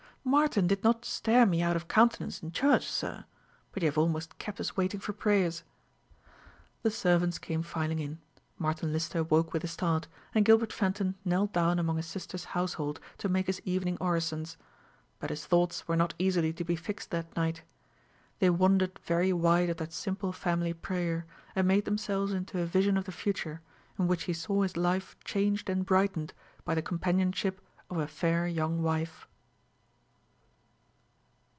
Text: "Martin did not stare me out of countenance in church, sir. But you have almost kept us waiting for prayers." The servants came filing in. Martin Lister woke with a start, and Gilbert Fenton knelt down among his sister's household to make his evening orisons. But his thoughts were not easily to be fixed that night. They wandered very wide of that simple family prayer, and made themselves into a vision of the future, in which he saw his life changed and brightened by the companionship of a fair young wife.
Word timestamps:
"Martin 0.23 0.67
did 0.67 0.83
not 0.83 1.03
stare 1.03 1.47
me 1.47 1.63
out 1.63 1.75
of 1.75 1.87
countenance 1.87 2.43
in 2.43 2.51
church, 2.51 2.87
sir. 2.87 3.25
But 3.71 3.81
you 3.81 3.87
have 3.89 3.97
almost 3.97 4.37
kept 4.37 4.59
us 4.59 4.77
waiting 4.77 4.99
for 4.99 5.13
prayers." 5.13 5.63
The 6.83 6.91
servants 6.91 7.39
came 7.39 7.63
filing 7.63 7.97
in. 7.97 8.19
Martin 8.59 8.93
Lister 8.93 9.23
woke 9.23 9.51
with 9.51 9.63
a 9.63 9.67
start, 9.67 10.07
and 10.35 10.45
Gilbert 10.45 10.71
Fenton 10.71 11.15
knelt 11.25 11.53
down 11.53 11.79
among 11.79 11.97
his 11.97 12.05
sister's 12.05 12.43
household 12.53 12.99
to 13.17 13.29
make 13.29 13.47
his 13.47 13.63
evening 13.65 13.97
orisons. 13.99 14.57
But 15.19 15.31
his 15.31 15.47
thoughts 15.47 15.87
were 15.87 15.95
not 15.95 16.13
easily 16.19 16.53
to 16.53 16.63
be 16.63 16.75
fixed 16.75 17.09
that 17.09 17.35
night. 17.35 17.63
They 18.37 18.51
wandered 18.51 18.99
very 18.99 19.33
wide 19.33 19.71
of 19.71 19.77
that 19.77 19.91
simple 19.91 20.31
family 20.31 20.73
prayer, 20.73 21.25
and 21.55 21.67
made 21.67 21.85
themselves 21.85 22.31
into 22.31 22.61
a 22.61 22.67
vision 22.67 22.95
of 22.95 23.05
the 23.05 23.11
future, 23.11 23.61
in 23.97 24.07
which 24.07 24.25
he 24.25 24.33
saw 24.33 24.61
his 24.61 24.77
life 24.77 25.17
changed 25.23 25.67
and 25.67 25.83
brightened 25.83 26.31
by 26.63 26.75
the 26.75 26.83
companionship 26.83 27.59
of 27.89 27.97
a 27.97 28.05
fair 28.05 28.45
young 28.47 28.83
wife. 28.83 29.27